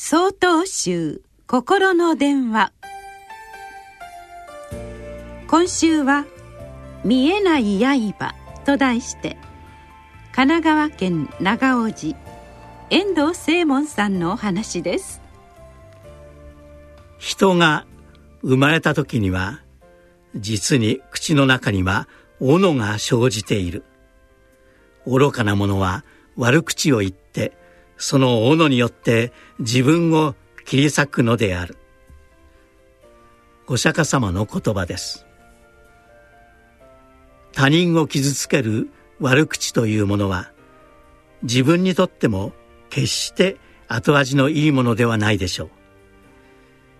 [0.00, 2.72] 総統集心の電話。
[5.48, 6.24] 今週は
[7.04, 8.32] 「見えない刃」
[8.64, 9.36] と題して
[10.30, 12.16] 神奈川県長尾寺
[12.90, 15.20] 遠藤正門さんのお話です。
[17.18, 17.84] 人が
[18.42, 19.62] 生まれた時には
[20.36, 22.06] 実に口の中には
[22.38, 23.82] 斧が生じている。
[25.08, 26.04] 愚かな者は
[26.36, 27.58] 悪口を言って
[27.98, 30.34] その斧によって自分を
[30.64, 31.76] 切り裂くのである。
[33.66, 35.26] お釈迦様の言葉です。
[37.52, 38.88] 他人を傷つける
[39.20, 40.52] 悪口というものは
[41.42, 42.52] 自分にとっても
[42.88, 43.56] 決して
[43.88, 45.68] 後味のいいものではないでしょう。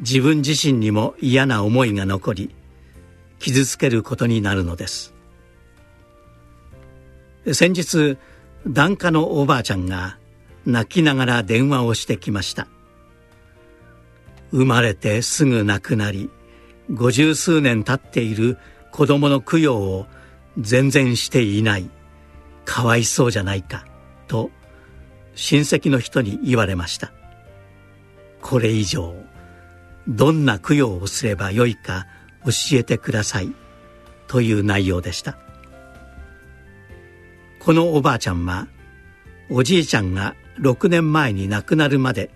[0.00, 2.54] 自分自身にも嫌な思いが残り
[3.38, 5.14] 傷つけることになるのです。
[7.52, 8.18] 先日
[8.66, 10.18] 檀家のおばあちゃんが
[10.66, 12.66] 泣きながら電話をしてきました。
[14.50, 16.30] 生まれてすぐ亡くなり
[16.90, 18.58] 五十数年経っている
[18.90, 20.06] 子供の供養を
[20.58, 21.88] 全然していない
[22.64, 23.86] かわいそうじゃないか
[24.28, 24.50] と
[25.34, 27.12] 親戚の人に言われました。
[28.42, 29.14] これ以上
[30.06, 32.06] どんな供養をすればよいか
[32.44, 33.54] 教えてください
[34.26, 35.38] という内容でした。
[37.60, 38.66] このおばあちゃんは
[39.48, 42.30] おじいちゃんが6年前に亡くなるまで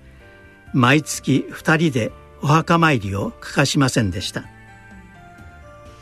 [0.72, 4.44] 毎月2人でお墓参りを欠かしませんでした。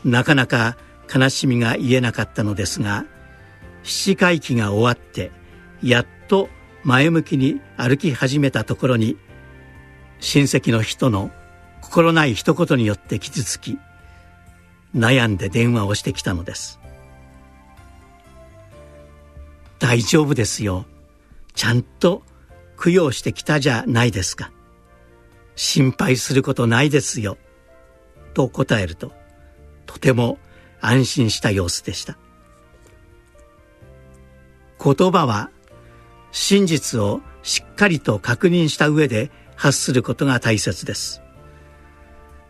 [0.03, 0.77] なかなか
[1.13, 3.05] 悲しみが言えなかったのですが
[3.83, 5.31] 七回忌が終わって
[5.81, 6.49] やっと
[6.83, 9.17] 前向きに歩き始めたところに
[10.19, 11.31] 親戚の人の
[11.81, 13.77] 心ない一言によって傷つき
[14.95, 16.79] 悩んで電話をしてきたのです。
[19.79, 20.85] 大丈夫ですよ。
[21.55, 22.23] ちゃんと
[22.81, 24.51] 供養してきたじゃないですか。
[25.55, 27.37] 心配することないですよ。
[28.33, 29.13] と答えると
[29.85, 30.37] とても
[30.81, 32.17] 安心した様子でした。
[34.83, 35.49] 言葉は
[36.31, 41.21] 真実をしっかりと確認した上で発することが大切です。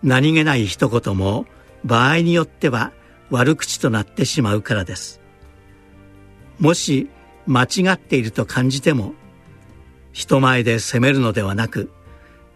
[0.02, 1.46] 何気ない一言も
[1.84, 2.92] 場合によっては
[3.30, 5.22] 悪口となってしまうからです。
[6.60, 7.10] もし
[7.48, 9.14] 間違っていると感じても
[10.12, 11.92] 人前で責めるのではなく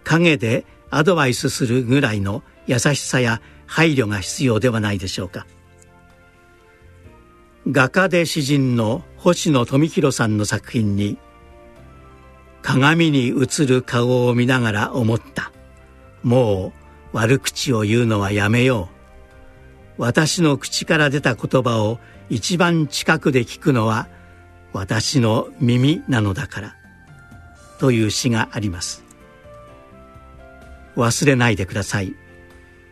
[0.03, 5.45] 陰でアドバイスするぐらいの優しさや配慮が必要ではないでしょうか。
[7.69, 11.19] 画家で詩人の星野富弘さんの作品に
[12.61, 15.51] 鏡に映る顔を見ながら思った。
[16.23, 16.73] も
[17.13, 18.89] う悪口を言うのはやめよ
[19.97, 20.01] う。
[20.01, 21.99] 私の口から出た言葉を
[22.29, 24.07] 一番近くで聞くのは
[24.73, 26.75] 私の耳なのだから
[27.79, 29.03] という詩があります。
[30.95, 32.13] 忘れないでください。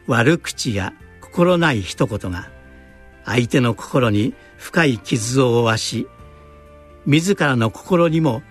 [0.08, 2.50] 悪口や心ない一言が
[3.26, 6.08] 相手の心に深い傷を負わし
[7.06, 8.42] 自らの心にも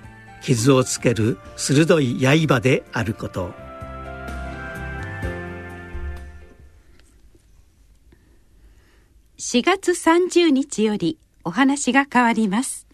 [0.43, 3.53] 傷をつける鋭い刃であること。
[9.39, 12.86] 4月30日よりお話が変わります。